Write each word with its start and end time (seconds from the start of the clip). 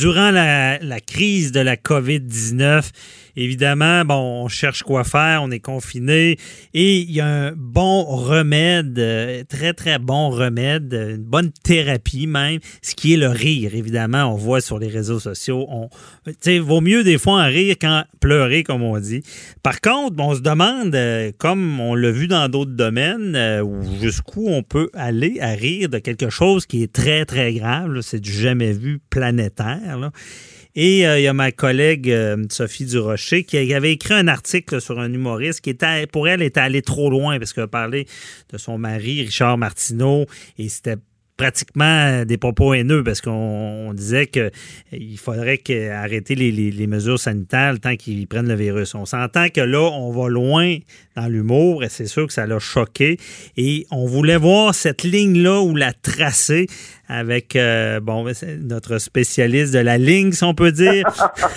Durant 0.00 0.30
la, 0.30 0.78
crise 1.00 1.52
de 1.52 1.60
la 1.60 1.76
COVID-19, 1.76 2.90
Évidemment, 3.36 4.04
bon, 4.04 4.44
on 4.44 4.48
cherche 4.48 4.82
quoi 4.82 5.04
faire, 5.04 5.42
on 5.42 5.50
est 5.50 5.60
confiné 5.60 6.36
et 6.74 6.98
il 6.98 7.10
y 7.10 7.20
a 7.20 7.26
un 7.26 7.52
bon 7.52 8.02
remède, 8.04 8.98
euh, 8.98 9.44
très, 9.48 9.72
très 9.72 9.98
bon 9.98 10.30
remède, 10.30 10.92
une 10.92 11.22
bonne 11.22 11.50
thérapie 11.62 12.26
même, 12.26 12.58
ce 12.82 12.94
qui 12.94 13.14
est 13.14 13.16
le 13.16 13.28
rire, 13.28 13.74
évidemment. 13.74 14.24
On 14.24 14.36
voit 14.36 14.60
sur 14.60 14.78
les 14.78 14.88
réseaux 14.88 15.20
sociaux. 15.20 15.66
On, 15.68 15.88
vaut 16.60 16.80
mieux 16.80 17.04
des 17.04 17.18
fois 17.18 17.42
en 17.42 17.46
rire 17.46 17.76
qu'en 17.80 18.02
pleurer, 18.20 18.62
comme 18.62 18.82
on 18.82 18.98
dit. 18.98 19.22
Par 19.62 19.80
contre, 19.80 20.16
on 20.18 20.34
se 20.34 20.40
demande, 20.40 20.94
euh, 20.94 21.30
comme 21.38 21.80
on 21.80 21.94
l'a 21.94 22.10
vu 22.10 22.26
dans 22.26 22.48
d'autres 22.48 22.72
domaines, 22.72 23.36
euh, 23.36 23.64
jusqu'où 24.00 24.48
on 24.48 24.62
peut 24.62 24.90
aller 24.94 25.38
à 25.40 25.50
rire 25.50 25.88
de 25.88 25.98
quelque 25.98 26.30
chose 26.30 26.66
qui 26.66 26.82
est 26.82 26.92
très, 26.92 27.24
très 27.24 27.54
grave. 27.54 28.00
C'est 28.02 28.20
du 28.20 28.32
jamais 28.32 28.72
vu 28.72 29.00
planétaire. 29.10 29.89
Et 30.76 31.06
euh, 31.06 31.18
il 31.18 31.22
y 31.22 31.26
a 31.26 31.32
ma 31.32 31.50
collègue 31.50 32.10
euh, 32.10 32.44
Sophie 32.48 32.84
Durocher 32.84 33.42
qui 33.42 33.74
avait 33.74 33.92
écrit 33.92 34.14
un 34.14 34.28
article 34.28 34.80
sur 34.80 35.00
un 35.00 35.12
humoriste 35.12 35.62
qui 35.62 35.70
était, 35.70 36.06
pour 36.06 36.28
elle, 36.28 36.42
était 36.42 36.60
allé 36.60 36.80
trop 36.80 37.10
loin 37.10 37.38
parce 37.38 37.52
qu'elle 37.52 37.66
parlait 37.66 38.06
de 38.52 38.58
son 38.58 38.78
mari, 38.78 39.22
Richard 39.22 39.58
Martineau, 39.58 40.26
et 40.58 40.68
c'était 40.68 40.96
pratiquement 41.40 42.26
des 42.26 42.36
propos 42.36 42.74
haineux 42.74 43.02
parce 43.02 43.22
qu'on 43.22 43.94
disait 43.94 44.26
qu'il 44.26 45.16
faudrait 45.16 45.58
arrêter 45.90 46.34
les, 46.34 46.52
les, 46.52 46.86
mesures 46.86 47.18
sanitaires 47.18 47.72
le 47.72 47.78
temps 47.78 47.96
qu'ils 47.96 48.26
prennent 48.26 48.46
le 48.46 48.54
virus. 48.54 48.94
On 48.94 49.06
s'entend 49.06 49.48
que 49.48 49.62
là, 49.62 49.80
on 49.80 50.10
va 50.10 50.28
loin 50.28 50.76
dans 51.16 51.28
l'humour 51.28 51.82
et 51.82 51.88
c'est 51.88 52.06
sûr 52.06 52.26
que 52.26 52.34
ça 52.34 52.46
l'a 52.46 52.58
choqué. 52.58 53.16
Et 53.56 53.86
on 53.90 54.04
voulait 54.04 54.36
voir 54.36 54.74
cette 54.74 55.02
ligne-là 55.02 55.62
où 55.62 55.74
la 55.74 55.94
tracer 55.94 56.66
avec 57.10 57.56
euh, 57.56 57.98
bon 57.98 58.24
notre 58.60 58.98
spécialiste 58.98 59.74
de 59.74 59.80
la 59.80 59.98
ligne, 59.98 60.30
si 60.30 60.44
on 60.44 60.54
peut 60.54 60.70
dire, 60.70 61.04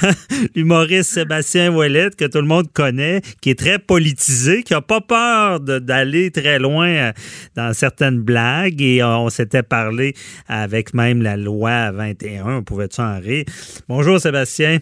l'humoriste 0.56 1.12
Sébastien 1.12 1.72
Ouellette, 1.72 2.16
que 2.16 2.26
tout 2.26 2.40
le 2.40 2.48
monde 2.48 2.72
connaît, 2.74 3.22
qui 3.40 3.52
est 3.52 3.60
très 3.60 3.78
politisé, 3.78 4.64
qui 4.64 4.74
a 4.74 4.82
pas 4.82 5.02
peur 5.02 5.60
d'aller 5.60 6.32
très 6.32 6.58
loin 6.58 6.88
euh, 6.88 7.12
dans 7.56 7.72
certaines 7.74 8.20
blagues. 8.20 8.82
Et 8.82 9.04
on 9.04 9.30
s'était 9.30 9.62
parlé 9.74 10.14
avec 10.48 10.94
même 10.94 11.24
la 11.24 11.36
loi 11.36 11.90
21, 11.92 12.58
on 12.58 12.62
pouvait 12.62 12.88
en 13.00 13.20
rire? 13.20 13.46
Bonjour 13.90 14.20
Sébastien. 14.20 14.78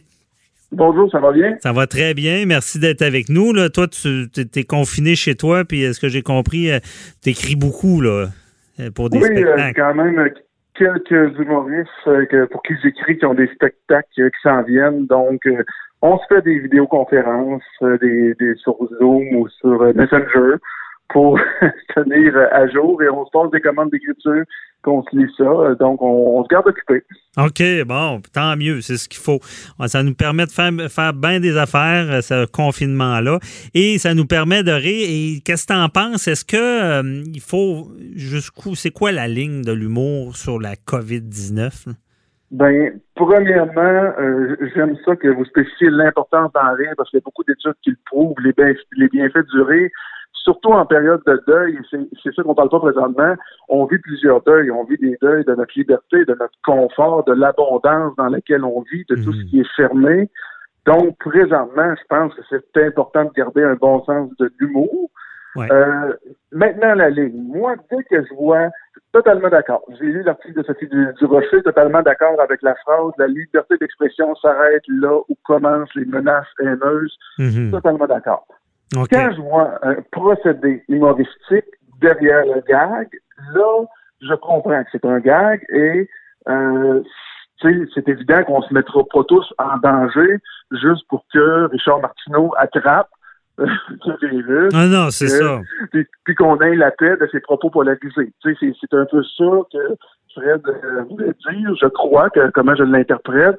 Bonjour, 0.73 1.09
ça 1.09 1.19
va 1.19 1.31
bien? 1.31 1.55
Ça 1.59 1.71
va 1.71 1.87
très 1.87 2.13
bien. 2.13 2.45
Merci 2.45 2.77
d'être 2.77 3.01
avec 3.01 3.29
nous. 3.29 3.53
Là, 3.53 3.69
toi, 3.69 3.87
tu 3.87 4.27
es 4.35 4.63
confiné 4.65 5.15
chez 5.15 5.35
toi, 5.35 5.63
puis 5.63 5.83
est-ce 5.83 6.01
que 6.01 6.09
j'ai 6.09 6.23
compris, 6.23 6.69
euh, 6.71 6.79
tu 7.23 7.29
écris 7.29 7.55
beaucoup 7.55 8.01
là, 8.01 8.27
pour 8.93 9.09
des 9.09 9.19
oui, 9.19 9.27
spectacles? 9.27 9.79
quand 9.79 9.95
même 9.95 10.29
quelques 10.75 11.39
humoristes 11.39 11.89
euh, 12.07 12.47
pour 12.51 12.61
qui 12.63 12.73
j'écris 12.83 13.17
qui 13.17 13.25
ont 13.25 13.33
des 13.33 13.47
spectacles 13.47 14.07
qui 14.15 14.41
s'en 14.43 14.61
viennent. 14.63 15.05
Donc, 15.05 15.39
euh, 15.45 15.63
on 16.01 16.17
se 16.17 16.23
fait 16.27 16.41
des 16.41 16.59
vidéoconférences 16.59 17.63
euh, 17.81 17.97
des, 17.99 18.33
des, 18.35 18.55
sur 18.55 18.75
Zoom 18.99 19.35
ou 19.35 19.47
sur 19.47 19.83
Messenger 19.95 20.57
pour 21.11 21.39
tenir 21.95 22.35
à 22.51 22.67
jour 22.67 23.01
et 23.03 23.09
on 23.09 23.25
se 23.25 23.31
passe 23.31 23.51
des 23.51 23.61
commandes 23.61 23.89
d'écriture 23.91 24.43
qu'on 24.83 25.03
se 25.03 25.15
lit 25.15 25.31
ça. 25.37 25.75
Donc, 25.79 26.01
on, 26.01 26.43
se 26.43 26.47
garde 26.47 26.67
occupé. 26.67 27.03
OK, 27.37 27.61
bon, 27.85 28.21
tant 28.33 28.57
mieux, 28.57 28.81
c'est 28.81 28.97
ce 28.97 29.07
qu'il 29.07 29.21
faut. 29.21 29.39
Ça 29.87 30.03
nous 30.03 30.15
permet 30.15 30.45
de 30.45 30.51
faire, 30.51 30.71
faire 30.89 31.13
bien 31.13 31.39
des 31.39 31.57
affaires, 31.57 32.11
euh, 32.11 32.21
ce 32.21 32.45
confinement-là, 32.45 33.39
et 33.73 33.97
ça 33.97 34.13
nous 34.13 34.25
permet 34.25 34.63
de 34.63 34.71
rire. 34.71 35.07
Et 35.09 35.41
qu'est-ce 35.45 35.67
que 35.67 35.73
tu 35.73 35.79
en 35.79 35.89
penses? 35.89 36.27
Est-ce 36.27 36.45
que 36.45 36.57
euh, 36.57 37.23
il 37.33 37.41
faut 37.41 37.89
jusqu'où, 38.15 38.75
c'est 38.75 38.91
quoi 38.91 39.11
la 39.11 39.27
ligne 39.27 39.61
de 39.61 39.71
l'humour 39.71 40.35
sur 40.35 40.59
la 40.59 40.73
COVID-19? 40.75 41.93
Ben, 42.51 42.99
premièrement, 43.15 44.13
euh, 44.19 44.57
j'aime 44.75 44.97
ça 45.05 45.15
que 45.15 45.29
vous 45.29 45.45
spécifiez 45.45 45.89
l'importance 45.89 46.51
d'en 46.53 46.73
rire 46.75 46.93
parce 46.97 47.09
qu'il 47.09 47.17
y 47.17 47.21
a 47.21 47.23
beaucoup 47.23 47.45
d'études 47.45 47.75
qui 47.81 47.91
le 47.91 47.97
prouvent, 48.05 48.35
les, 48.43 48.53
les 48.97 49.07
bienfaits 49.07 49.47
du 49.53 49.61
rire 49.61 49.89
surtout 50.43 50.69
en 50.69 50.85
période 50.85 51.21
de 51.25 51.41
deuil, 51.47 51.77
c'est 51.91 52.33
ça 52.35 52.43
qu'on 52.43 52.55
parle 52.55 52.69
pas 52.69 52.79
présentement, 52.79 53.35
on 53.69 53.85
vit 53.85 53.99
plusieurs 53.99 54.41
deuils. 54.43 54.71
On 54.71 54.83
vit 54.83 54.97
des 54.97 55.17
deuils 55.21 55.45
de 55.45 55.55
notre 55.55 55.73
liberté, 55.75 56.25
de 56.25 56.35
notre 56.39 56.57
confort, 56.63 57.23
de 57.25 57.33
l'abondance 57.33 58.15
dans 58.17 58.27
laquelle 58.27 58.63
on 58.63 58.81
vit, 58.91 59.05
de 59.09 59.15
tout 59.15 59.33
ce 59.33 59.43
mhm. 59.43 59.45
qui 59.45 59.59
est 59.61 59.75
fermé. 59.75 60.29
Donc, 60.85 61.17
présentement, 61.19 61.93
je 61.95 62.03
pense 62.09 62.33
que 62.33 62.41
c'est 62.49 62.85
important 62.85 63.25
de 63.25 63.31
garder 63.35 63.63
un 63.63 63.75
bon 63.75 64.03
sens 64.03 64.31
de 64.39 64.51
l'humour. 64.59 65.09
Euh, 65.57 66.13
maintenant, 66.51 66.95
la 66.95 67.09
ligne. 67.09 67.43
Moi, 67.53 67.75
dès 67.91 68.03
que 68.05 68.25
je 68.25 68.33
vois, 68.35 68.69
totalement 69.11 69.49
d'accord. 69.49 69.83
J'ai 69.99 70.05
lu 70.05 70.23
l'article 70.23 70.59
de 70.59 70.63
Sophie 70.63 70.87
du, 70.87 71.25
Rocher, 71.25 71.61
totalement 71.61 72.01
d'accord 72.01 72.39
avec 72.39 72.61
la 72.61 72.73
phrase 72.75 73.11
la 73.17 73.27
liberté 73.27 73.75
d'expression 73.79 74.33
s'arrête 74.35 74.83
là 74.87 75.19
où 75.27 75.35
commencent 75.43 75.93
les 75.95 76.05
menaces 76.05 76.47
haineuses. 76.59 77.17
Mhm. 77.37 77.71
Totalement 77.71 78.07
d'accord. 78.07 78.47
Quand 78.93 79.31
je 79.35 79.41
vois 79.41 79.79
un 79.83 79.95
procédé 80.11 80.83
humoristique 80.89 81.65
derrière 82.01 82.45
le 82.45 82.61
gag, 82.67 83.07
là, 83.53 83.85
je 84.21 84.33
comprends 84.35 84.83
que 84.83 84.89
c'est 84.91 85.05
un 85.05 85.19
gag 85.19 85.63
et 85.69 86.09
euh, 86.49 87.01
c'est 87.61 88.07
évident 88.07 88.43
qu'on 88.43 88.61
se 88.61 88.73
mettra 88.73 89.01
pas 89.13 89.23
tous 89.27 89.53
en 89.59 89.77
danger 89.77 90.37
juste 90.71 91.07
pour 91.09 91.23
que 91.31 91.65
Richard 91.69 91.99
Martineau 91.99 92.51
attrape 92.57 93.09
euh, 93.59 93.67
le 94.21 94.27
virus. 94.29 94.73
Ah 94.73 94.87
non, 94.87 95.09
c'est 95.11 95.27
ça. 95.27 95.61
Puis, 95.91 96.35
qu'on 96.35 96.59
ait 96.61 96.75
la 96.75 96.91
paix 96.91 97.15
de 97.17 97.27
ses 97.31 97.39
propos 97.39 97.69
polarisés. 97.69 98.33
C'est 98.43 98.93
un 98.93 99.05
peu 99.05 99.23
ça 99.37 99.45
que 99.71 99.95
Fred 100.33 100.61
euh, 100.67 101.03
voulait 101.09 101.33
dire, 101.49 101.75
je 101.79 101.87
crois, 101.87 102.29
que 102.29 102.49
comment 102.51 102.75
je 102.75 102.83
l'interprète 102.83 103.57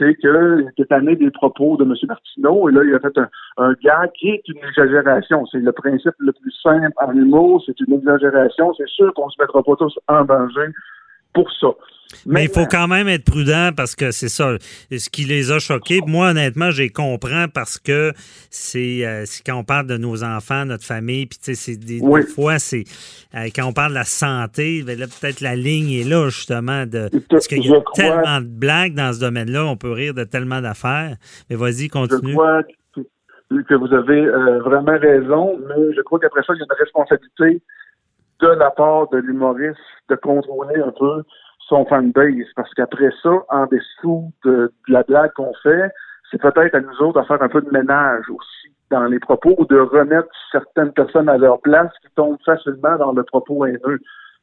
c'est 0.00 0.14
qu'il 0.16 0.66
était 0.72 0.86
tanné 0.86 1.14
des 1.14 1.30
propos 1.30 1.76
de 1.76 1.84
M. 1.84 1.94
Martineau, 2.08 2.68
et 2.68 2.72
là, 2.72 2.80
il 2.84 2.94
a 2.94 3.00
fait 3.00 3.16
un, 3.18 3.28
un 3.58 3.74
gag 3.82 4.10
qui 4.18 4.30
est 4.30 4.48
une 4.48 4.58
exagération. 4.66 5.44
C'est 5.46 5.58
le 5.58 5.72
principe 5.72 6.14
le 6.18 6.32
plus 6.32 6.52
simple 6.62 6.92
en 6.96 7.12
humour, 7.12 7.62
c'est 7.66 7.78
une 7.80 7.94
exagération. 7.94 8.72
C'est 8.74 8.88
sûr 8.88 9.12
qu'on 9.14 9.28
se 9.28 9.40
mettra 9.40 9.62
pas 9.62 9.76
tous 9.76 9.98
en 10.08 10.24
danger 10.24 10.72
pour 11.32 11.50
ça. 11.60 11.68
Mais 12.26 12.44
il 12.44 12.50
faut 12.50 12.66
quand 12.66 12.88
même 12.88 13.08
être 13.08 13.24
prudent 13.24 13.70
parce 13.76 13.94
que 13.94 14.10
c'est 14.10 14.28
ça. 14.28 14.56
Ce 14.90 15.10
qui 15.10 15.24
les 15.24 15.52
a 15.52 15.58
choqués, 15.58 16.00
moi, 16.06 16.30
honnêtement, 16.30 16.70
j'ai 16.70 16.90
comprends 16.90 17.46
parce 17.52 17.78
que 17.78 18.12
c'est 18.50 19.06
euh, 19.06 19.24
quand 19.46 19.56
on 19.56 19.64
parle 19.64 19.86
de 19.86 19.96
nos 19.96 20.24
enfants, 20.24 20.64
notre 20.64 20.84
famille, 20.84 21.26
puis 21.26 21.38
tu 21.42 21.54
sais, 21.54 21.76
des, 21.76 22.00
fois, 22.26 22.58
c'est 22.58 22.84
euh, 23.34 23.48
quand 23.54 23.64
on 23.64 23.72
parle 23.72 23.90
de 23.90 23.98
la 23.98 24.04
santé, 24.04 24.82
ben 24.84 24.98
peut-être 24.98 25.40
la 25.40 25.56
ligne 25.56 25.92
est 25.92 26.08
là, 26.08 26.28
justement, 26.28 26.84
de 26.84 27.08
parce 27.28 27.46
qu'il 27.46 27.64
y 27.64 27.72
a 27.72 27.80
tellement 27.94 28.40
de 28.40 28.46
blagues 28.46 28.94
dans 28.94 29.12
ce 29.12 29.20
domaine-là, 29.20 29.64
on 29.66 29.76
peut 29.76 29.92
rire 29.92 30.14
de 30.14 30.24
tellement 30.24 30.60
d'affaires. 30.60 31.16
Mais 31.48 31.56
vas-y, 31.56 31.88
continue. 31.88 32.32
Je 32.32 32.36
crois 32.36 32.62
que 33.68 33.74
vous 33.74 33.94
avez 33.94 34.26
euh, 34.26 34.58
vraiment 34.60 34.98
raison, 34.98 35.58
mais 35.68 35.94
je 35.94 36.00
crois 36.02 36.18
qu'après 36.18 36.42
ça, 36.42 36.54
il 36.54 36.58
y 36.58 36.62
a 36.62 36.64
une 36.64 36.78
responsabilité 36.78 37.62
de 38.40 38.48
la 38.48 38.70
part 38.70 39.08
de 39.10 39.18
l'humoriste 39.18 39.78
de 40.08 40.16
contrôler 40.16 40.80
un 40.80 40.92
peu 40.92 41.22
son 41.68 41.84
fanbase, 41.86 42.46
parce 42.56 42.72
qu'après 42.74 43.10
ça, 43.22 43.30
en 43.48 43.66
dessous 43.66 44.32
de, 44.44 44.72
la 44.88 45.02
blague 45.02 45.32
qu'on 45.34 45.54
fait, 45.62 45.90
c'est 46.30 46.40
peut-être 46.40 46.74
à 46.74 46.80
nous 46.80 47.02
autres 47.02 47.20
à 47.20 47.24
faire 47.24 47.42
un 47.42 47.48
peu 47.48 47.60
de 47.60 47.70
ménage 47.70 48.28
aussi 48.28 48.74
dans 48.90 49.04
les 49.04 49.20
propos 49.20 49.54
ou 49.56 49.64
de 49.66 49.78
remettre 49.78 50.28
certaines 50.50 50.92
personnes 50.92 51.28
à 51.28 51.38
leur 51.38 51.60
place 51.60 51.92
qui 52.02 52.08
tombent 52.16 52.42
facilement 52.44 52.96
dans 52.96 53.12
le 53.12 53.22
propos 53.22 53.64
haineux 53.64 54.00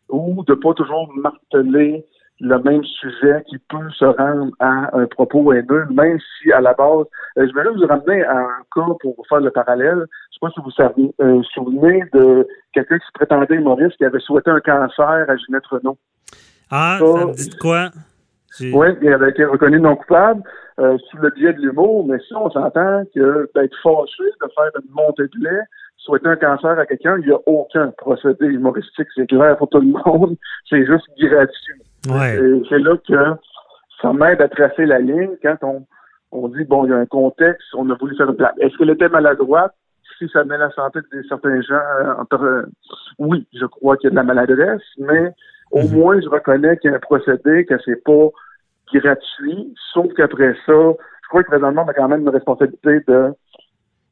ou 0.10 0.44
de 0.46 0.54
pas 0.54 0.74
toujours 0.74 1.12
marteler 1.16 2.06
le 2.40 2.60
même 2.60 2.84
sujet 2.84 3.44
qui 3.48 3.58
peut 3.58 3.90
se 3.98 4.06
rendre 4.06 4.52
à 4.60 4.96
un 4.96 5.06
propos 5.08 5.54
haineux, 5.54 5.86
même 5.92 6.20
si 6.20 6.52
à 6.52 6.62
la 6.62 6.74
base, 6.74 7.06
euh, 7.38 7.48
je 7.48 7.54
vais 7.54 7.64
juste 7.64 7.78
vous 7.78 7.88
ramener 7.88 8.24
à 8.24 8.38
un 8.38 8.64
cas 8.76 8.94
pour 9.02 9.16
faire 9.28 9.40
le 9.40 9.52
parallèle. 9.52 10.06
Je 10.32 10.36
sais 10.36 10.40
pas 10.42 10.50
si 10.52 10.62
vous 10.62 10.72
savez, 10.72 11.12
euh, 11.22 11.42
souvenez 11.54 12.04
de 12.14 12.48
quelqu'un 12.74 13.00
qui 13.00 13.08
se 13.08 13.12
prétendait 13.14 13.56
humoriste 13.56 13.98
qui 13.98 14.06
avait 14.06 14.20
souhaité 14.20 14.52
un 14.52 14.60
cancer 14.60 15.26
à 15.28 15.36
Ginette 15.38 15.66
Renault. 15.68 15.98
Ah, 16.70 16.98
ça, 17.00 17.26
me 17.26 17.34
dit 17.34 17.58
quoi? 17.58 17.90
Oui, 18.60 18.88
il 19.02 19.14
avait 19.14 19.30
été 19.30 19.46
reconnu 19.46 19.80
non 19.80 19.96
coupable 19.96 20.42
euh, 20.80 20.98
sous 21.10 21.18
le 21.18 21.30
biais 21.32 21.54
de 21.54 21.62
l'humour, 21.62 22.08
mais 22.08 22.18
si 22.20 22.34
on 22.34 22.50
s'entend 22.50 23.04
que 23.14 23.50
d'être 23.56 23.78
fâché, 23.84 24.24
de 24.24 24.48
faire 24.56 24.72
une 24.76 24.92
montée 24.92 25.24
de 25.24 25.44
lait, 25.44 25.62
souhaiter 25.98 26.28
un 26.28 26.36
cancer 26.36 26.78
à 26.78 26.86
quelqu'un, 26.86 27.18
il 27.20 27.28
n'y 27.28 27.34
a 27.34 27.40
aucun 27.46 27.92
procédé 27.98 28.46
humoristique, 28.46 29.08
c'est 29.16 29.28
clair 29.28 29.58
pour 29.58 29.70
tout 29.70 29.80
le 29.80 29.88
monde, 29.88 30.36
c'est 30.70 30.86
juste 30.86 31.06
gratuit. 31.20 31.82
Ouais. 32.08 32.40
C'est 32.70 32.80
là 32.80 32.96
que 33.08 33.40
ça 34.02 34.14
m'aide 34.14 34.42
à 34.42 34.48
tracer 34.48 34.86
la 34.86 35.00
ligne 35.00 35.36
quand 35.42 35.58
on 35.64 35.86
on 36.32 36.48
dit, 36.50 36.64
bon, 36.66 36.86
il 36.86 36.90
y 36.90 36.94
a 36.94 36.98
un 36.98 37.06
contexte, 37.06 37.68
on 37.74 37.90
a 37.90 37.96
voulu 37.96 38.16
faire 38.16 38.30
une 38.30 38.36
blague. 38.36 38.54
Est-ce 38.60 38.78
qu'elle 38.78 38.90
était 38.90 39.10
maladroite? 39.10 39.74
Si 40.18 40.28
ça 40.30 40.44
met 40.44 40.58
la 40.58 40.72
santé 40.72 41.00
de 41.12 41.24
certains 41.30 41.62
gens, 41.62 41.76
euh, 42.34 42.64
oui, 43.20 43.48
je 43.54 43.66
crois 43.66 43.98
qu'il 43.98 44.06
y 44.06 44.08
a 44.08 44.12
de 44.12 44.16
la 44.16 44.24
maladresse, 44.24 44.82
mais 44.98 45.32
au 45.72 45.84
mhm. 45.84 45.92
moins, 45.92 46.20
je 46.20 46.28
reconnais 46.28 46.78
qu'il 46.78 46.90
y 46.90 46.94
a 46.94 46.98
un 46.98 47.00
procédé, 47.00 47.66
que 47.66 47.76
c'est 47.86 48.04
pas 48.04 48.30
gratuit, 48.94 49.74
sauf 49.94 50.08
qu'après 50.16 50.54
ça, 50.66 50.74
je 50.74 51.30
crois 51.30 51.44
que 51.44 51.50
présentement, 51.50 51.84
on 51.86 51.90
a 51.90 51.94
quand 51.94 52.08
même 52.08 52.22
une 52.22 52.30
responsabilité 52.30 53.02
de 53.08 53.34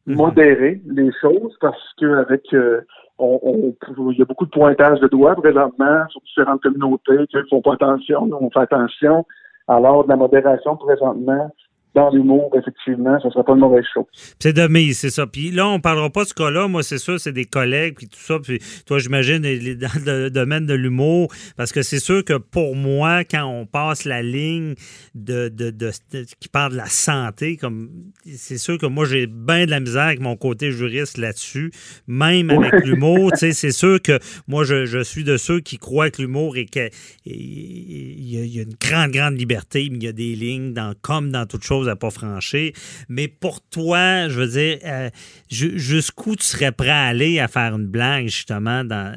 mhm. 0.08 0.16
modérer 0.16 0.82
les 0.86 1.12
choses 1.22 1.56
parce 1.62 1.94
qu'avec 1.98 2.42
euh, 2.54 2.82
on, 3.18 3.74
il 4.12 4.18
y 4.18 4.22
a 4.22 4.26
beaucoup 4.26 4.46
de 4.46 4.52
pointage 4.52 5.00
de 5.00 5.08
doigts 5.08 5.36
présentement 5.36 6.08
sur 6.10 6.22
différentes 6.22 6.62
communautés 6.62 7.28
qui 7.30 7.38
font 7.50 7.62
pas 7.62 7.74
attention, 7.74 8.26
nous 8.26 8.38
on 8.40 8.50
fait 8.50 8.60
attention. 8.60 9.26
Alors, 9.68 10.04
de 10.04 10.10
la 10.10 10.16
modération 10.16 10.76
présentement, 10.76 11.50
dans 11.96 12.10
l'humour, 12.10 12.52
effectivement, 12.60 13.18
ce 13.22 13.28
ne 13.28 13.32
sera 13.32 13.44
pas 13.46 13.54
une 13.54 13.60
mauvaise 13.60 13.86
chose. 13.94 14.04
C'est 14.38 14.52
de 14.52 14.68
mise, 14.68 15.00
c'est 15.00 15.10
ça. 15.10 15.26
Puis 15.26 15.52
là, 15.52 15.70
on 15.70 15.78
ne 15.78 15.82
parlera 15.82 16.10
pas 16.10 16.24
de 16.24 16.30
ce 16.30 16.34
cas-là. 16.34 16.68
Moi, 16.68 16.84
c'est 16.84 16.98
sûr, 16.98 17.20
c'est 17.22 17.32
des 17.32 17.46
collègues, 17.46 17.96
puis 17.96 18.08
tout 18.08 18.20
ça. 18.20 18.38
Puis 18.38 18.60
toi, 18.86 19.00
j'imagine, 19.00 19.40
dans 19.40 19.90
le 20.06 20.30
domaine 20.30 20.66
de 20.66 20.74
l'humour, 20.74 21.32
parce 21.56 21.72
que 21.72 21.84
c'est 21.84 22.00
sûr 22.00 22.26
que 22.26 22.34
pour 22.34 22.76
moi, 22.76 23.24
quand 23.24 23.46
on 23.46 23.66
passe 23.66 24.04
la 24.04 24.22
ligne 24.22 24.76
de, 25.16 25.48
de, 25.48 25.72
de, 25.72 25.92
qui 26.40 26.50
parle 26.50 26.74
de 26.74 26.78
la 26.78 26.88
santé, 26.88 27.56
comme 27.56 27.90
c'est 28.26 28.58
sûr 28.58 28.78
que 28.78 28.88
moi, 28.88 29.06
j'ai 29.06 29.26
bien 29.26 29.66
de 29.66 29.72
la 29.72 29.80
misère 29.80 30.04
avec 30.04 30.20
mon 30.20 30.36
côté 30.36 30.72
juriste 30.72 31.18
là-dessus, 31.18 31.72
même 32.08 32.50
avec 32.50 32.86
l'humour. 32.86 33.32
c'est 33.36 33.54
sûr 33.72 34.02
que 34.02 34.20
moi, 34.50 34.66
je, 34.66 34.86
je, 34.86 35.02
suis 35.02 35.24
de 35.24 35.38
ceux 35.38 35.62
qui 35.62 35.78
croient 35.78 36.10
que 36.10 36.22
l'humour 36.22 36.58
est 36.58 36.66
qu'il 36.66 36.90
y, 37.26 38.60
a 38.60 38.64
une 38.64 38.76
grande, 38.82 39.12
grande 39.12 39.40
liberté, 39.40 39.88
mais 39.90 39.98
il 39.98 40.04
y 40.04 40.08
a 40.10 40.12
des 40.12 40.36
lignes 40.36 40.74
dans, 40.74 40.94
comme 41.02 41.32
dans 41.32 41.46
toute 41.46 41.64
chose 41.64 41.85
à 41.88 41.96
pas 41.96 42.10
franchir. 42.10 42.72
Mais 43.10 43.28
pour 43.28 43.62
toi, 43.62 44.28
je 44.28 44.40
veux 44.40 44.48
dire, 44.48 44.78
euh, 44.86 45.10
jusqu'où 45.50 46.36
tu 46.36 46.44
serais 46.44 46.72
prêt 46.72 46.90
à 46.90 47.06
aller 47.06 47.40
à 47.40 47.48
faire 47.48 47.76
une 47.76 47.88
blague, 47.88 48.26
justement, 48.26 48.84
dans, 48.84 49.16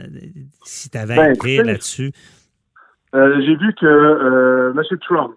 si 0.65 0.91
tu 0.91 0.99
avais 0.99 1.17
ben, 1.17 1.35
écrit 1.35 1.59
là-dessus? 1.59 2.13
Euh, 3.15 3.41
j'ai 3.41 3.57
vu 3.57 3.73
que 3.81 3.87
euh, 3.87 4.73
M. 4.73 4.99
Trump 5.01 5.37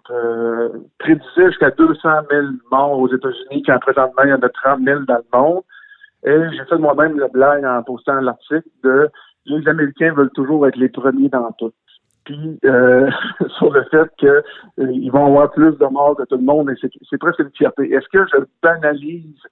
prédisait 0.98 1.48
jusqu'à 1.48 1.70
200 1.70 2.08
000 2.30 2.46
morts 2.70 2.98
aux 2.98 3.08
États-Unis, 3.08 3.62
quand 3.66 3.78
présentement, 3.78 4.22
il 4.24 4.30
y 4.30 4.32
en 4.34 4.40
a 4.40 4.48
30 4.48 4.80
000 4.84 5.00
dans 5.00 5.14
le 5.14 5.38
monde. 5.38 5.62
Et 6.24 6.56
j'ai 6.56 6.64
fait 6.68 6.78
moi-même 6.78 7.18
la 7.18 7.28
blague 7.28 7.64
en 7.64 7.82
postant 7.82 8.20
l'article 8.20 8.68
de 8.84 9.08
les 9.46 9.66
Américains 9.68 10.12
veulent 10.12 10.30
toujours 10.30 10.66
être 10.68 10.76
les 10.76 10.88
premiers 10.88 11.28
dans 11.28 11.50
tout 11.52 11.72
puis 12.24 12.58
euh, 12.64 13.10
sur 13.58 13.72
le 13.72 13.84
fait 13.84 14.08
qu'ils 14.18 14.28
euh, 14.28 15.10
vont 15.12 15.26
avoir 15.26 15.50
plus 15.50 15.76
de 15.76 15.86
morts 15.86 16.16
que 16.16 16.24
tout 16.24 16.36
le 16.36 16.44
monde, 16.44 16.70
et 16.70 16.74
c'est 17.08 17.18
presque 17.18 17.40
une 17.40 17.50
fierté. 17.50 17.90
Est-ce 17.92 18.08
que 18.08 18.24
je 18.26 18.44
banalise 18.62 19.42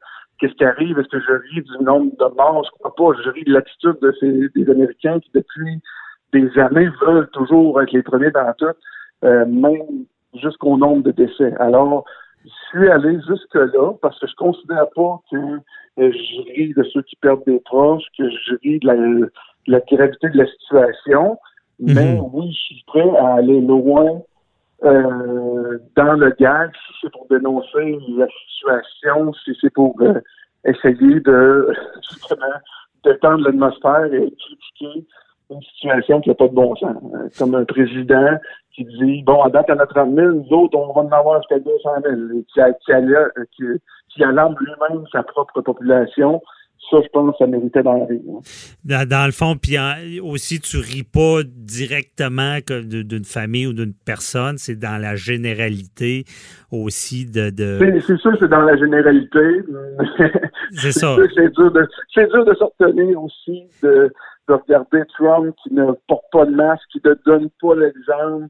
qu'est-ce 0.40 0.54
qui 0.54 0.64
arrive? 0.64 0.98
Est-ce 0.98 1.08
que 1.08 1.20
je 1.20 1.32
ris 1.32 1.62
du 1.62 1.84
nombre 1.84 2.12
de 2.16 2.34
morts? 2.36 2.64
Je 2.64 2.70
crois 2.78 2.94
pas. 2.94 3.22
Je 3.22 3.30
ris 3.30 3.44
de 3.44 3.52
l'attitude 3.52 3.96
de 4.00 4.12
ces, 4.18 4.48
des 4.54 4.70
Américains 4.70 5.20
qui, 5.20 5.30
depuis 5.34 5.80
des 6.32 6.58
années, 6.58 6.88
veulent 7.02 7.28
toujours 7.32 7.80
être 7.82 7.92
les 7.92 8.02
premiers 8.02 8.30
dans 8.30 8.52
tout, 8.54 8.66
euh, 9.24 9.44
même 9.46 10.06
jusqu'au 10.34 10.76
nombre 10.76 11.02
de 11.02 11.10
décès. 11.12 11.54
Alors, 11.58 12.04
je 12.44 12.50
suis 12.70 12.88
allé 12.88 13.18
jusque-là 13.28 13.92
parce 14.00 14.18
que 14.18 14.26
je 14.26 14.34
considère 14.36 14.86
pas 14.94 15.20
que 15.30 15.36
je 15.98 16.52
ris 16.54 16.72
de 16.74 16.82
ceux 16.84 17.02
qui 17.02 17.16
perdent 17.16 17.44
des 17.44 17.60
proches, 17.60 18.04
que 18.16 18.28
je 18.30 18.54
ris 18.62 18.78
de 18.78 18.86
la, 18.86 18.96
de 18.96 19.30
la 19.66 19.80
gravité 19.80 20.30
de 20.30 20.38
la 20.38 20.46
situation. 20.46 21.36
Mais 21.80 22.14
mhm. 22.14 22.28
oui, 22.32 22.52
je 22.52 22.74
suis 22.74 22.84
prêt 22.86 23.16
à 23.18 23.34
aller 23.34 23.60
loin 23.60 24.22
euh, 24.84 25.78
dans 25.96 26.12
le 26.14 26.30
gag, 26.38 26.70
si 26.72 26.92
c'est 27.00 27.12
pour 27.12 27.26
dénoncer 27.28 27.98
la 28.16 28.26
situation, 28.48 29.32
si 29.44 29.52
c'est 29.60 29.72
pour 29.72 29.94
euh, 30.00 30.20
essayer 30.64 31.20
de 31.20 31.68
justement 32.10 32.54
détendre 33.04 33.44
l'atmosphère 33.44 34.12
et 34.12 34.32
critiquer 34.32 35.06
une 35.50 35.62
situation 35.62 36.20
qui 36.20 36.28
n'a 36.28 36.34
pas 36.34 36.48
de 36.48 36.54
bon 36.54 36.74
sens. 36.76 36.96
Euh, 37.14 37.28
comme 37.38 37.54
un 37.54 37.64
président 37.64 38.38
qui 38.74 38.84
dit 38.84 39.22
Bon, 39.22 39.42
à 39.42 39.50
date, 39.50 39.70
en 39.70 39.78
a 39.78 39.86
30 39.86 40.14
000, 40.14 40.28
nous 40.32 40.52
autres, 40.52 40.78
on 40.78 40.92
va 40.92 41.00
en 41.02 41.12
avoir 41.12 41.40
jusqu'à 41.40 41.58
200 41.58 41.90
000, 42.02 42.16
et 42.38 42.44
qui, 42.44 42.60
qui, 43.56 43.64
qui 44.10 44.24
alarme 44.24 44.54
lui-même 44.60 45.04
sa 45.12 45.22
propre 45.22 45.60
population 45.60 46.40
ça, 46.90 46.98
je 47.02 47.08
pense 47.12 47.36
ça 47.38 47.46
méritait 47.46 47.82
d'en 47.82 48.06
rire. 48.06 48.20
Dans, 48.84 49.08
dans, 49.08 49.26
le 49.26 49.32
fond, 49.32 49.56
puis 49.56 49.76
aussi, 50.20 50.60
tu 50.60 50.78
ris 50.78 51.02
pas 51.02 51.42
directement 51.44 52.58
d'une 52.68 53.24
famille 53.24 53.66
ou 53.66 53.72
d'une 53.72 53.94
personne, 53.94 54.58
c'est 54.58 54.78
dans 54.78 55.00
la 55.00 55.14
généralité 55.14 56.24
aussi 56.70 57.26
de... 57.26 57.50
de... 57.50 57.78
C'est 58.06 58.16
sûr, 58.18 58.36
c'est 58.38 58.48
dans 58.48 58.62
la 58.62 58.76
généralité. 58.76 59.40
C'est 60.72 60.92
ça. 60.92 61.16
c'est 61.34 61.52
dur 61.52 61.72
de, 61.72 61.88
dur 62.16 62.44
de 62.44 63.16
aussi 63.16 63.64
de, 63.82 64.12
de 64.48 64.54
regarder 64.54 65.02
Trump 65.16 65.54
qui 65.62 65.74
ne 65.74 65.92
porte 66.06 66.24
pas 66.32 66.46
de 66.46 66.54
masque, 66.54 66.82
qui 66.92 67.00
ne 67.04 67.14
donne 67.26 67.48
pas 67.60 67.74
l'exemple. 67.74 68.46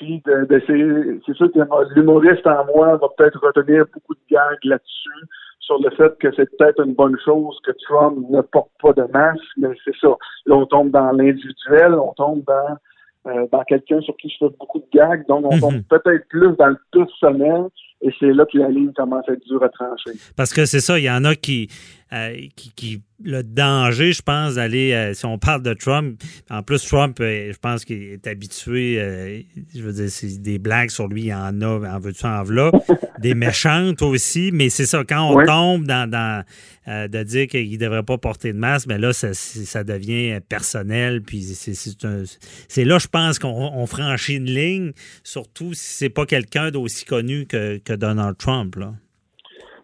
Puis 0.00 0.22
de, 0.24 0.46
de 0.46 1.20
c'est 1.26 1.34
sûr 1.34 1.52
que 1.52 1.94
l'humoriste 1.94 2.46
en 2.46 2.64
moi 2.74 2.96
va 2.96 3.08
peut-être 3.18 3.38
retenir 3.46 3.84
beaucoup 3.92 4.14
de 4.14 4.34
gags 4.34 4.64
là-dessus 4.64 5.28
sur 5.58 5.78
le 5.78 5.90
fait 5.90 6.16
que 6.18 6.34
c'est 6.34 6.48
peut-être 6.56 6.82
une 6.86 6.94
bonne 6.94 7.18
chose 7.22 7.60
que 7.64 7.72
Trump 7.82 8.26
ne 8.30 8.40
porte 8.40 8.70
pas 8.80 8.94
de 8.94 9.02
masque, 9.12 9.44
mais 9.58 9.68
c'est 9.84 9.94
ça. 10.00 10.08
Là, 10.46 10.56
on 10.56 10.64
tombe 10.64 10.90
dans 10.90 11.12
l'individuel, 11.12 11.94
on 11.96 12.14
tombe 12.14 12.42
dans, 12.46 13.30
euh, 13.30 13.46
dans 13.52 13.62
quelqu'un 13.64 14.00
sur 14.00 14.16
qui 14.16 14.30
je 14.30 14.38
fais 14.38 14.54
beaucoup 14.58 14.78
de 14.78 14.86
gags, 14.90 15.26
donc 15.28 15.44
on 15.44 15.60
tombe 15.60 15.74
mhm. 15.74 15.84
peut-être 15.84 16.26
plus 16.28 16.56
dans 16.56 16.68
le 16.68 16.78
personnel, 16.90 17.66
et 18.02 18.10
c'est 18.18 18.32
là 18.32 18.46
que 18.50 18.56
la 18.56 18.68
ligne 18.68 18.92
commence 18.92 19.28
à 19.28 19.32
être 19.32 19.46
dure 19.46 19.62
à 19.62 19.68
trancher. 19.68 20.12
Parce 20.36 20.52
que 20.52 20.64
c'est 20.64 20.80
ça, 20.80 20.98
il 20.98 21.04
y 21.04 21.10
en 21.10 21.24
a 21.24 21.34
qui, 21.34 21.68
euh, 22.12 22.36
qui, 22.56 23.02
le 23.22 23.42
danger, 23.42 24.12
je 24.12 24.22
pense, 24.22 24.54
d'aller, 24.54 24.92
euh, 24.94 25.14
si 25.14 25.26
on 25.26 25.38
parle 25.38 25.62
de 25.62 25.74
Trump, 25.74 26.20
en 26.50 26.62
plus, 26.62 26.84
Trump, 26.84 27.18
euh, 27.20 27.52
je 27.52 27.58
pense 27.58 27.84
qu'il 27.84 28.02
est 28.02 28.26
habitué, 28.26 29.46
je 29.74 29.82
veux 29.82 29.92
dire, 29.92 30.10
c'est 30.10 30.40
des 30.42 30.58
blagues 30.58 30.90
sur 30.90 31.06
lui, 31.06 31.22
il 31.22 31.26
y 31.26 31.34
en 31.34 31.60
a, 31.60 31.66
en 31.66 31.98
veux-tu, 32.00 32.24
en 32.24 32.42
voilà, 32.42 32.72
des 33.18 33.34
méchantes 33.34 34.02
aussi, 34.02 34.50
mais 34.52 34.70
c'est 34.70 34.86
ça, 34.86 35.04
quand 35.04 35.30
on 35.30 35.44
tombe 35.44 35.86
dans, 35.86 36.10
dans 36.10 36.44
de 36.86 37.22
dire 37.22 37.46
qu'il 37.46 37.70
ne 37.70 37.76
devrait 37.76 38.02
pas 38.02 38.18
porter 38.18 38.52
de 38.52 38.58
masque, 38.58 38.88
mais 38.88 38.94
ben 38.94 39.02
là, 39.02 39.12
ça, 39.12 39.32
ça 39.32 39.84
devient 39.84 40.40
personnel, 40.48 41.22
puis 41.22 41.42
c'est 41.42 42.84
là, 42.84 42.98
je 42.98 43.06
pense 43.06 43.38
qu'on 43.38 43.86
franchit 43.86 44.36
une 44.36 44.50
ligne, 44.50 44.92
surtout 45.22 45.74
si 45.74 45.92
c'est 45.98 46.08
pas 46.08 46.26
quelqu'un 46.26 46.72
d'aussi 46.72 47.04
connu 47.04 47.46
que, 47.46 47.78
que 47.78 47.89
Donald 47.94 48.36
Trump. 48.36 48.76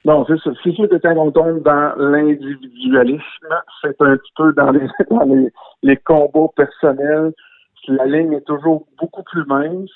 Non, 0.07 0.25
c'est 0.29 0.39
sûr. 0.39 0.55
C'est 0.63 0.71
sûr 0.71 0.89
que 0.89 0.97
quand 0.97 1.17
on 1.17 1.33
tombe 1.33 1.63
dans 1.65 1.93
l'individualisme, 1.97 3.49
c'est 3.83 4.01
un 4.01 4.17
petit 4.17 4.33
peu 4.37 4.53
dans 4.53 4.71
les, 4.71 4.87
dans 5.11 5.51
les, 5.83 5.97
combats 5.97 6.53
personnels. 6.55 7.33
La 7.89 8.07
ligne 8.07 8.33
est 8.35 8.47
toujours 8.47 8.87
beaucoup 9.01 9.25
plus 9.25 9.45
mince, 9.47 9.91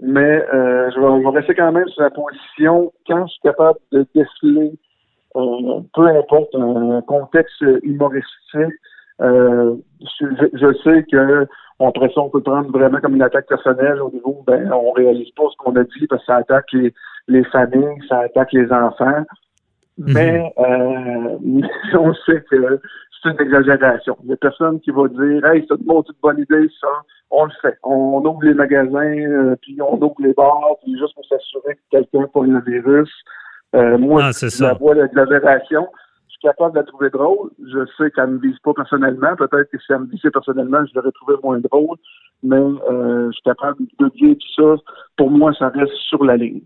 mais 0.00 0.44
euh, 0.52 0.90
je, 0.90 1.00
vais, 1.00 1.38
rester 1.38 1.54
quand 1.54 1.70
même 1.70 1.86
sur 1.88 2.02
la 2.02 2.10
position 2.10 2.92
quand 3.06 3.24
je 3.26 3.32
suis 3.32 3.42
capable 3.42 3.78
de 3.92 4.04
déceler, 4.16 4.72
euh, 5.36 5.80
peu 5.94 6.08
importe 6.08 6.54
un 6.56 7.00
contexte 7.02 7.64
humoristique. 7.84 8.74
Euh, 9.20 9.76
je, 10.20 10.26
je, 10.54 10.72
sais 10.82 11.04
que 11.04 11.46
ça, 11.84 12.20
on 12.20 12.30
peut 12.30 12.42
prendre 12.42 12.70
vraiment 12.76 12.98
comme 12.98 13.14
une 13.14 13.22
attaque 13.22 13.46
personnelle 13.46 14.00
au 14.00 14.10
niveau, 14.10 14.42
ben, 14.44 14.72
on 14.72 14.90
réalise 14.90 15.30
pas 15.36 15.44
ce 15.52 15.56
qu'on 15.58 15.76
a 15.76 15.84
dit 15.84 16.06
parce 16.08 16.22
que 16.22 16.26
ça 16.26 16.36
attaque 16.36 16.72
les, 16.72 16.92
les 17.28 17.44
familles, 17.44 17.98
ça 18.08 18.20
attaque 18.20 18.52
les 18.52 18.70
enfants. 18.72 19.24
Mhm. 19.98 20.12
Mais 20.14 20.52
euh, 20.58 21.38
on 21.98 22.14
sait 22.26 22.42
que 22.50 22.80
c'est 23.22 23.30
une 23.30 23.40
exagération. 23.40 24.16
Il 24.24 24.30
y 24.30 24.32
a 24.32 24.36
personne 24.36 24.80
qui 24.80 24.90
va 24.90 25.08
dire 25.08 25.44
Hey, 25.46 25.64
c'est 25.68 25.74
une 25.74 25.86
bonne 26.22 26.38
idée, 26.38 26.68
ça. 26.80 26.88
On 27.30 27.44
le 27.44 27.52
fait. 27.62 27.78
On 27.82 28.22
ouvre 28.24 28.42
les 28.42 28.54
magasins, 28.54 29.16
euh, 29.18 29.56
puis 29.62 29.80
on 29.80 29.96
ouvre 30.02 30.16
les 30.18 30.34
bars, 30.34 30.76
puis 30.82 30.98
juste 30.98 31.14
pour 31.14 31.24
s'assurer 31.26 31.76
que 31.76 31.80
quelqu'un 31.90 32.26
pas 32.32 32.42
le 32.44 32.60
virus. 32.60 33.10
Euh, 33.74 33.96
moi, 33.96 34.24
ah, 34.24 34.32
c'est 34.32 34.60
la 34.60 34.74
voie 34.74 34.94
d'exagération. 34.94 35.88
Suis 36.42 36.48
capable 36.48 36.74
de 36.74 36.80
la 36.80 36.84
trouver 36.84 37.08
drôle. 37.08 37.50
Je 37.60 37.86
sais 37.96 38.10
qu'elle 38.10 38.30
ne 38.30 38.34
me 38.34 38.40
vise 38.40 38.58
pas 38.64 38.74
personnellement. 38.74 39.36
Peut-être 39.36 39.70
que 39.70 39.78
si 39.78 39.92
elle 39.92 40.00
me 40.00 40.06
visait 40.06 40.32
personnellement, 40.32 40.84
je 40.84 40.92
l'aurais 40.96 41.12
trouvé 41.12 41.34
moins 41.40 41.60
drôle. 41.60 41.96
Mais 42.42 42.56
euh, 42.56 43.28
je 43.28 43.32
suis 43.32 43.42
capable 43.44 43.78
de 44.00 44.08
dire 44.16 44.34
tout 44.34 44.60
ça. 44.60 44.82
Pour 45.16 45.30
moi, 45.30 45.52
ça 45.56 45.68
reste 45.68 45.92
sur 46.08 46.24
la 46.24 46.36
ligne. 46.36 46.62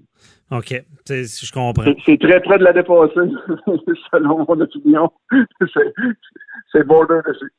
OK. 0.51 0.83
Je 1.11 1.53
comprends. 1.53 1.93
C'est 2.07 2.19
très 2.19 2.41
près 2.41 2.57
de 2.57 2.65
la 2.65 2.73
dépasser, 2.73 3.21
selon 4.11 4.47
mon 4.49 4.61
opinion. 4.63 5.13
C'est 6.73 6.85
border 6.87 7.21
dessus. 7.27 7.53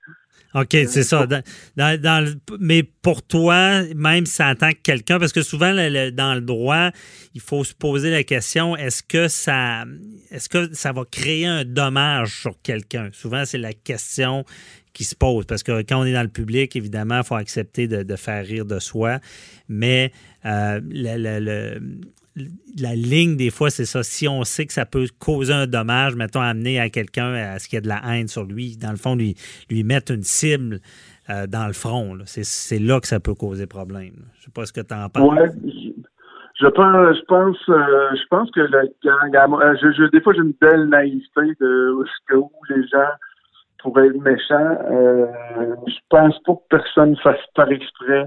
OK, 0.54 0.70
c'est 0.72 1.04
ça. 1.04 1.28
Dans, 1.76 2.36
mais 2.60 2.84
pour 2.84 3.22
toi, 3.22 3.84
même 3.96 4.26
si 4.26 4.42
en 4.42 4.56
tant 4.56 4.72
que 4.72 4.80
quelqu'un, 4.82 5.20
parce 5.20 5.34
que 5.34 5.42
souvent 5.42 5.74
dans 5.74 6.34
le 6.34 6.42
droit, 6.42 6.90
il 7.36 7.42
faut 7.42 7.64
se 7.64 7.74
poser 7.74 8.10
la 8.10 8.24
question 8.24 8.76
est-ce 8.76 9.04
que 9.04 9.28
ça 9.28 9.86
est-ce 10.32 10.50
que 10.50 10.74
ça 10.74 10.94
va 10.94 11.04
créer 11.06 11.46
un 11.46 11.64
dommage 11.66 12.42
sur 12.42 12.60
quelqu'un? 12.62 13.10
Souvent, 13.12 13.46
c'est 13.46 13.58
la 13.58 13.74
question 13.74 14.46
qui 14.94 15.04
se 15.04 15.16
pose. 15.16 15.46
Parce 15.46 15.62
que 15.62 15.84
quand 15.84 16.02
on 16.02 16.06
est 16.06 16.14
dans 16.14 16.24
le 16.24 16.28
public, 16.28 16.76
évidemment, 16.76 17.20
il 17.20 17.24
faut 17.24 17.36
accepter 17.36 17.88
de, 17.88 18.16
faire 18.16 18.44
rire 18.44 18.66
de 18.66 18.80
soi. 18.80 19.20
Mais 19.70 20.12
euh, 20.46 20.82
le, 20.84 21.80
la 22.80 22.96
ligne, 22.96 23.38
des 23.38 23.50
fois, 23.50 23.70
c'est 23.70 23.86
ça. 23.86 24.04
Si 24.04 24.28
on 24.28 24.44
sait 24.44 24.66
que 24.66 24.74
ça 24.74 24.86
peut 24.86 25.06
causer 25.20 25.54
un 25.54 25.68
dommage, 25.68 26.16
mettons, 26.16 26.42
amener 26.42 26.80
à 26.80 26.90
quelqu'un 26.90 27.34
à 27.34 27.60
ce 27.60 27.68
qu'il 27.68 27.78
y 27.78 27.80
a 27.80 27.82
de 27.82 27.88
la 27.88 28.02
haine 28.06 28.28
sur 28.28 28.44
lui, 28.44 28.78
dans 28.78 28.92
le 28.92 28.98
fond, 28.98 29.16
lui, 29.16 29.36
lui 29.70 29.84
mettre 29.84 30.12
une 30.12 30.24
cible 30.24 30.80
euh, 31.30 31.48
dans 31.48 31.68
le 31.68 31.74
front, 31.74 32.18
c'est 32.26 32.80
là 32.80 33.00
que 33.00 33.08
ça 33.08 33.20
peut 33.20 33.36
causer 33.36 33.68
problème. 33.68 34.14
Je 34.40 34.46
sais 34.46 34.52
pas 34.52 34.66
ce 34.66 34.74
que 34.74 34.82
tu 34.82 34.94
en 34.94 35.10
penses. 35.10 35.34
Ouais, 35.34 35.50
je 36.60 36.68
pense, 36.68 37.18
je 37.18 37.26
pense, 37.26 37.58
euh, 37.70 38.10
je 38.14 38.28
pense 38.30 38.50
que 38.52 38.62
le 38.62 38.92
gang, 39.04 40.12
des 40.12 40.22
fois, 40.22 40.34
j'ai 40.34 40.42
une 40.42 40.56
belle 40.60 40.86
naïveté 40.86 41.54
de 41.60 41.92
où 41.92 42.50
les 42.70 42.88
gens 42.88 43.12
pourraient 43.80 44.08
être 44.08 44.22
méchants. 44.22 44.78
Euh, 44.90 45.26
je 45.86 45.96
pense 46.10 46.38
pas 46.46 46.54
que 46.54 46.68
personne 46.70 47.16
fasse 47.18 47.40
par 47.56 47.70
exprès 47.70 48.26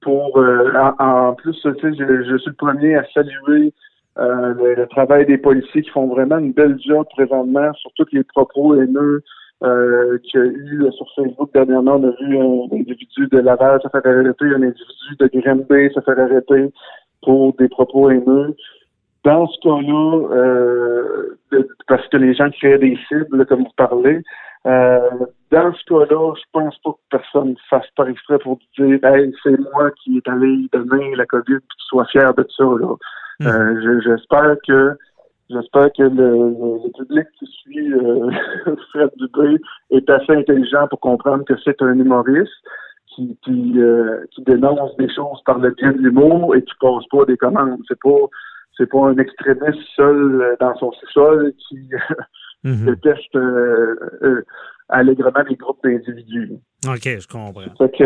pour 0.00 0.38
euh, 0.38 0.72
en, 0.98 1.34
plus, 1.34 1.54
sais, 1.54 1.72
je, 1.82 2.38
suis 2.38 2.50
le 2.50 2.52
premier 2.54 2.96
à 2.96 3.04
saluer 3.12 3.72
euh, 4.18 4.54
le, 4.76 4.86
travail 4.86 5.26
des 5.26 5.38
policiers 5.38 5.82
qui 5.82 5.90
font 5.90 6.06
vraiment 6.06 6.38
une 6.38 6.52
belle 6.52 6.78
job 6.80 7.06
présentement 7.10 7.72
sur 7.74 7.90
tous 7.96 8.06
les 8.12 8.24
propos 8.24 8.74
haineux 8.74 9.22
euh, 9.62 10.18
qu'il 10.18 10.40
y 10.40 10.42
a 10.42 10.46
eu 10.46 10.92
sur 10.92 11.06
Facebook 11.14 11.50
dernièrement. 11.52 11.96
On 11.96 12.08
a 12.08 12.10
vu 12.20 12.38
un 12.38 12.76
individu 12.76 13.26
de 13.30 13.38
Laval 13.38 13.80
se 13.82 13.88
faire 13.88 14.06
arrêter, 14.06 14.44
un 14.44 14.62
individu 14.62 15.16
de 15.18 15.30
Granby 15.34 15.92
se 15.94 16.00
faire 16.00 16.18
arrêter 16.18 16.72
pour 17.22 17.54
des 17.54 17.68
propos 17.68 18.10
haineux. 18.10 18.54
Dans 19.24 19.46
ce 19.48 19.58
cas-là, 19.60 20.36
euh, 20.36 21.36
parce 21.88 22.06
que 22.08 22.16
les 22.16 22.34
gens 22.34 22.48
créent 22.50 22.78
des 22.78 22.96
cibles, 23.08 23.44
comme 23.46 23.64
vous 23.64 23.72
parlez, 23.76 24.16
euh, 24.16 24.22
dans 24.66 25.72
ce 25.72 25.84
cas-là, 25.84 26.34
je 26.34 26.42
pense 26.52 26.76
pas 26.78 26.92
que 26.92 27.18
personne 27.18 27.54
fasse 27.70 27.86
par 27.96 28.08
exprès 28.08 28.38
pour 28.38 28.58
dire 28.76 28.98
Hey, 29.04 29.32
c'est 29.42 29.58
moi 29.72 29.90
qui 30.02 30.16
est 30.16 30.28
allé 30.28 30.68
donner 30.72 31.14
la 31.14 31.26
COVID 31.26 31.54
et 31.54 31.58
que 31.58 31.76
tu 31.78 31.86
sois 31.88 32.04
fier 32.06 32.34
de 32.34 32.46
ça. 32.56 32.64
Là. 32.64 32.94
Hmm. 33.40 33.46
Euh, 33.46 34.00
j'espère 34.02 34.56
que 34.66 34.96
j'espère 35.50 35.92
que 35.92 36.02
le, 36.02 36.90
public 36.98 37.26
qui 37.38 37.46
suit 37.46 37.92
euh, 37.92 38.30
Fred 38.90 39.10
Dubé 39.18 39.58
est 39.90 40.08
assez 40.10 40.32
intelligent 40.32 40.88
pour 40.88 41.00
comprendre 41.00 41.44
que 41.44 41.54
c'est 41.62 41.80
un 41.82 41.98
humoriste 41.98 42.50
qui, 43.14 43.38
qui, 43.44 43.74
euh, 43.76 44.24
qui 44.32 44.42
dénonce 44.42 44.96
des 44.96 45.12
choses 45.14 45.40
par 45.44 45.58
le 45.58 45.70
biais 45.70 45.92
de 45.92 45.98
l'humour 45.98 46.56
et 46.56 46.62
qui 46.62 46.74
pose 46.80 47.06
pas 47.10 47.24
des 47.26 47.36
commandes. 47.36 47.80
C'est 47.88 48.00
pas 48.00 48.26
c'est 48.76 48.90
pas 48.90 49.06
un 49.06 49.16
extrémiste 49.16 49.88
seul 49.94 50.56
dans 50.60 50.76
son 50.76 50.92
sous-sol 50.92 51.52
qui 51.68 51.88
mm 52.66 52.86
déteste 52.86 53.38
allègrement 54.88 55.42
les 55.48 55.56
groupes 55.56 55.82
d'individus. 55.82 56.52
OK, 56.86 57.02
je 57.04 57.26
comprends. 57.26 57.62
Fait 57.78 57.90
que, 57.96 58.04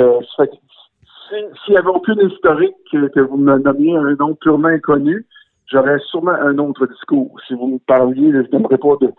s'il 1.64 1.72
n'y 1.72 1.76
avait 1.76 1.88
aucune 1.88 2.20
historique 2.20 2.74
que, 2.90 3.20
vous 3.20 3.36
me 3.36 3.58
nommiez 3.58 3.96
un 3.96 4.14
nom 4.16 4.34
purement 4.34 4.68
inconnu, 4.68 5.26
j'aurais 5.70 5.98
sûrement 6.10 6.32
un 6.32 6.58
autre 6.58 6.86
discours. 6.86 7.36
Si 7.46 7.54
vous 7.54 7.68
me 7.68 7.78
parliez, 7.86 8.32
je 8.32 8.56
n'aimerais 8.56 8.78
pas 8.78 8.96
de, 9.00 9.12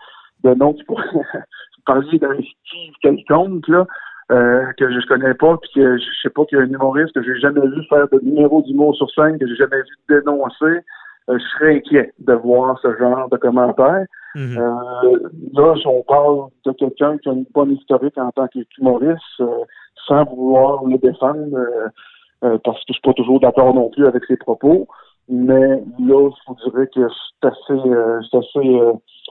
de 0.44 0.54
nom 0.54 0.74
vous 0.88 1.82
parliez 1.86 2.18
d'un 2.18 2.34
Steve 2.34 2.94
quelconque, 3.02 3.66
là, 3.68 3.86
euh, 4.30 4.64
que 4.78 4.88
je 4.88 4.96
ne 4.96 5.06
connais 5.06 5.34
pas, 5.34 5.56
puis 5.58 5.70
que 5.74 5.98
je 5.98 6.04
sais 6.22 6.30
pas 6.30 6.44
qu'il 6.44 6.58
y 6.58 6.60
a 6.60 6.64
un 6.64 6.68
humoriste 6.68 7.14
que 7.14 7.22
j'ai 7.22 7.40
jamais 7.40 7.60
vu 7.60 7.82
faire 7.88 8.08
de 8.08 8.20
numéro 8.22 8.62
d'humour 8.62 8.94
sur 8.96 9.10
scène, 9.10 9.38
que 9.38 9.46
j'ai 9.46 9.56
jamais 9.56 9.78
vu 9.78 9.96
dénoncer, 10.08 10.64
euh, 10.64 10.80
je 11.28 11.38
serais 11.38 11.76
inquiet 11.76 12.12
de 12.18 12.32
voir 12.34 12.78
ce 12.80 12.96
genre 12.98 13.28
de 13.28 13.36
commentaires. 13.36 14.06
Mhm. 14.34 14.58
euh, 14.58 15.18
là, 15.52 15.74
on 15.84 16.02
parle 16.02 16.48
de 16.64 16.72
quelqu'un 16.72 17.18
qui 17.18 17.28
a 17.28 17.32
une 17.32 17.44
bonne 17.52 17.72
historique 17.72 18.16
en 18.16 18.30
tant 18.30 18.48
qu'humoriste, 18.48 19.22
euh, 19.40 19.64
sans 20.06 20.24
vouloir 20.24 20.84
le 20.84 20.96
défendre, 20.98 21.54
euh, 21.54 21.88
euh, 22.44 22.58
parce 22.64 22.78
que 22.78 22.84
je 22.88 22.92
suis 22.94 23.02
pas 23.02 23.12
toujours 23.12 23.40
d'accord 23.40 23.74
non 23.74 23.90
plus 23.90 24.06
avec 24.06 24.24
ses 24.24 24.36
propos. 24.36 24.88
Mais 25.28 25.82
là, 26.00 26.30
je 26.30 26.42
vous 26.48 26.56
dirais 26.64 26.88
que 26.92 27.06
c'est 27.40 27.48
assez, 27.48 27.90
c'est 28.30 28.38
assez 28.38 28.80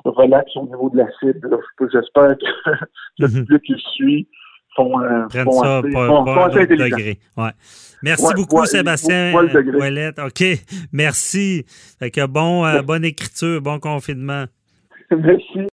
relax 0.06 0.56
au 0.56 0.66
niveau 0.66 0.90
de 0.90 0.98
la 0.98 1.08
cible. 1.20 1.60
J'espère 1.92 2.38
que 2.38 2.72
le 3.20 3.28
mhm. 3.28 3.46
public 3.46 3.64
qui 3.64 3.76
suit 3.96 4.28
font, 4.76 4.92
Prennent 5.30 5.52
ça 5.52 5.82
pas, 5.82 6.50
degré. 6.50 7.20
Ouais. 7.38 7.52
Merci 8.04 8.34
beaucoup, 8.36 8.66
Sébastien 8.66 9.34
Ouellette. 9.34 10.20
OK. 10.20 10.44
Merci. 10.92 11.66
Fait 12.00 12.12
que 12.12 12.26
bon, 12.26 12.82
bonne 12.82 13.06
écriture, 13.06 13.62
bon 13.62 13.80
confinement. 13.80 14.46
Merci. 15.12 15.70